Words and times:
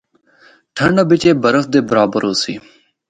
ٹھنڈا 0.75 1.03
بچ 1.09 1.23
اے 1.27 1.31
برف 1.43 1.65
دے 1.73 1.79
برابر 1.89 2.21
ہوسی۔ 2.27 2.53